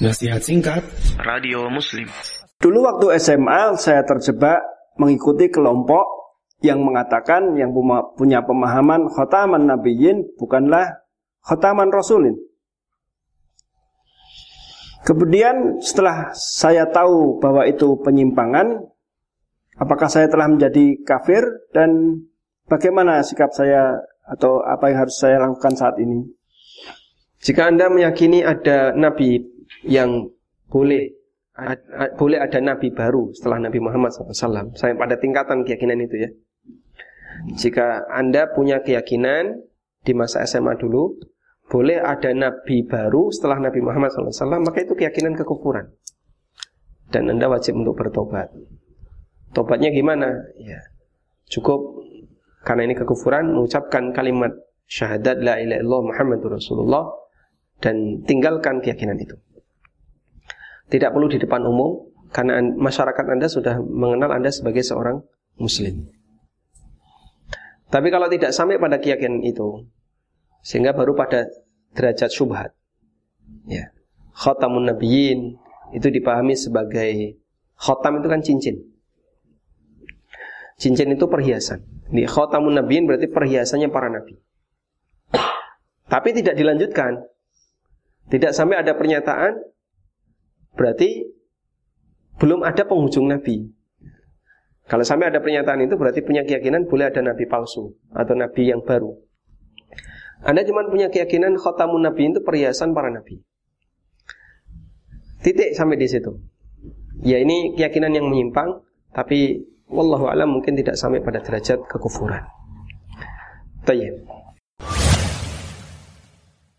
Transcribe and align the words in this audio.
Nasihat 0.00 0.40
singkat 0.40 0.80
Radio 1.20 1.68
Muslim 1.68 2.08
Dulu 2.56 2.88
waktu 2.88 3.20
SMA 3.20 3.76
saya 3.76 4.00
terjebak 4.00 4.64
mengikuti 4.96 5.52
kelompok 5.52 6.32
yang 6.64 6.80
mengatakan 6.80 7.52
yang 7.60 7.68
punya 8.16 8.40
pemahaman 8.40 9.12
khotaman 9.12 9.68
nabiyyin 9.68 10.24
bukanlah 10.40 11.04
khotaman 11.44 11.92
rasulin. 11.92 12.32
Kemudian 15.04 15.84
setelah 15.84 16.32
saya 16.32 16.88
tahu 16.88 17.36
bahwa 17.36 17.68
itu 17.68 18.00
penyimpangan, 18.00 18.80
apakah 19.76 20.08
saya 20.08 20.32
telah 20.32 20.48
menjadi 20.48 20.96
kafir 21.04 21.44
dan 21.76 22.24
bagaimana 22.72 23.20
sikap 23.20 23.52
saya 23.52 24.00
atau 24.24 24.64
apa 24.64 24.88
yang 24.88 25.04
harus 25.04 25.20
saya 25.20 25.36
lakukan 25.44 25.76
saat 25.76 26.00
ini? 26.00 26.24
Jika 27.40 27.72
Anda 27.72 27.88
meyakini 27.88 28.44
ada 28.44 28.92
nabi 28.92 29.49
yang 29.84 30.28
boleh 30.70 31.20
boleh 32.16 32.38
ada 32.40 32.56
nabi 32.62 32.88
baru 32.88 33.36
setelah 33.36 33.60
Nabi 33.60 33.78
Muhammad 33.84 34.14
SAW. 34.14 34.72
Saya 34.78 34.96
pada 34.96 35.20
tingkatan 35.20 35.66
keyakinan 35.66 36.00
itu 36.00 36.16
ya. 36.24 36.30
Jika 37.56 38.08
Anda 38.08 38.48
punya 38.52 38.80
keyakinan 38.80 39.60
di 40.00 40.12
masa 40.16 40.44
SMA 40.48 40.76
dulu, 40.80 41.20
boleh 41.68 42.00
ada 42.00 42.32
nabi 42.32 42.82
baru 42.82 43.30
setelah 43.30 43.60
Nabi 43.62 43.80
Muhammad 43.84 44.10
SAW, 44.10 44.60
maka 44.60 44.82
itu 44.82 44.96
keyakinan 44.96 45.36
kekufuran. 45.36 45.92
Dan 47.10 47.30
Anda 47.30 47.46
wajib 47.50 47.78
untuk 47.78 47.98
bertobat. 47.98 48.50
Tobatnya 49.50 49.90
gimana? 49.90 50.30
Ya, 50.62 50.78
cukup 51.50 52.06
karena 52.62 52.86
ini 52.86 52.94
kekufuran 52.94 53.50
mengucapkan 53.50 54.14
kalimat 54.14 54.54
syahadat 54.86 55.42
la 55.42 55.58
ilaha 55.58 55.80
illallah 55.80 56.02
Muhammadur 56.06 56.54
Rasulullah 56.54 57.10
dan 57.82 58.22
tinggalkan 58.26 58.78
keyakinan 58.78 59.18
itu. 59.18 59.34
Tidak 60.90 61.10
perlu 61.14 61.30
di 61.30 61.38
depan 61.38 61.62
umum 61.64 62.10
karena 62.34 62.58
masyarakat 62.62 63.24
Anda 63.30 63.46
sudah 63.46 63.78
mengenal 63.78 64.34
Anda 64.34 64.50
sebagai 64.50 64.82
seorang 64.82 65.22
muslim. 65.58 66.10
Tapi 67.90 68.08
kalau 68.10 68.30
tidak 68.30 68.54
sampai 68.54 68.78
pada 68.78 69.02
keyakinan 69.02 69.42
itu 69.42 69.86
sehingga 70.62 70.94
baru 70.94 71.18
pada 71.18 71.50
derajat 71.94 72.30
syubhat. 72.30 72.70
Ya. 73.66 73.90
Khatamun 74.30 74.86
nabiyyin 74.86 75.58
itu 75.90 76.06
dipahami 76.06 76.54
sebagai 76.54 77.38
khatam 77.74 78.22
itu 78.22 78.28
kan 78.30 78.40
cincin. 78.46 78.76
Cincin 80.78 81.12
itu 81.12 81.26
perhiasan. 81.26 81.82
Di 82.14 82.24
khatamun 82.24 82.78
nabiyyin 82.78 83.10
berarti 83.10 83.26
perhiasannya 83.26 83.90
para 83.90 84.06
nabi. 84.06 84.38
Tapi 86.06 86.28
tidak 86.34 86.54
dilanjutkan. 86.54 87.26
Tidak 88.30 88.54
sampai 88.54 88.78
ada 88.78 88.94
pernyataan 88.94 89.58
berarti 90.74 91.28
belum 92.40 92.64
ada 92.64 92.82
penghujung 92.88 93.28
nabi. 93.28 93.68
Kalau 94.90 95.06
sampai 95.06 95.30
ada 95.30 95.38
pernyataan 95.38 95.86
itu 95.86 95.94
berarti 95.94 96.26
punya 96.26 96.42
keyakinan 96.42 96.90
boleh 96.90 97.14
ada 97.14 97.22
nabi 97.22 97.46
palsu 97.46 97.94
atau 98.10 98.34
nabi 98.34 98.74
yang 98.74 98.82
baru. 98.82 99.14
Anda 100.42 100.64
cuma 100.64 100.88
punya 100.88 101.12
keyakinan 101.12 101.60
khotamun 101.60 102.00
nabi 102.00 102.32
itu 102.32 102.40
perhiasan 102.40 102.96
para 102.96 103.12
nabi. 103.12 103.44
Titik 105.44 105.76
sampai 105.76 106.00
di 106.00 106.08
situ. 106.08 106.32
Ya 107.20 107.36
ini 107.40 107.76
keyakinan 107.76 108.16
yang 108.16 108.26
menyimpang, 108.32 108.80
tapi 109.12 109.68
wallahu 109.92 110.32
alam 110.32 110.56
mungkin 110.56 110.74
tidak 110.74 110.96
sampai 110.96 111.20
pada 111.20 111.44
derajat 111.44 111.84
kekufuran. 111.84 112.40
Tayyib. 113.84 114.24